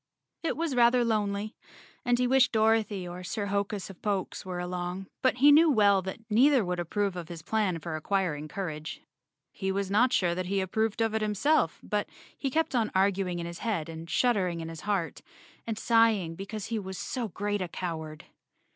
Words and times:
It 0.41 0.57
was 0.57 0.73
rather 0.73 1.05
lonely, 1.05 1.53
and 2.03 2.17
he 2.17 2.25
wished 2.25 2.51
Dorothy 2.51 3.07
or 3.07 3.23
Sir 3.23 3.45
Hokus 3.45 3.87
of 3.91 4.01
Pokes 4.01 4.43
were 4.43 4.57
along, 4.57 5.05
but 5.21 5.35
he 5.35 5.53
well 5.65 6.01
knew 6.01 6.05
that 6.07 6.19
neither 6.27 6.65
would 6.65 6.79
approve 6.79 7.15
of 7.15 7.29
his 7.29 7.43
plan 7.43 7.77
for 7.77 7.95
acquiring 7.95 8.47
cour¬ 8.47 8.73
age. 8.75 9.03
He 9.51 9.71
was 9.71 9.91
not 9.91 10.11
sure 10.11 10.33
that 10.33 10.47
he 10.47 10.59
approved 10.59 11.01
of 11.01 11.13
it 11.13 11.21
himself, 11.21 11.79
but 11.83 12.09
he 12.35 12.49
kept 12.49 12.73
on 12.73 12.89
arguing 12.95 13.37
in 13.37 13.45
his 13.45 13.59
head 13.59 13.89
and 13.89 14.09
shuddering 14.09 14.59
in 14.59 14.69
his 14.69 14.81
heart, 14.81 15.21
and 15.67 15.77
sighing 15.77 16.33
because 16.33 16.65
he 16.65 16.79
was 16.79 16.97
so 16.97 17.27
great 17.27 17.61
a 17.61 17.67
cow¬ 17.67 17.99
ard. 17.99 18.25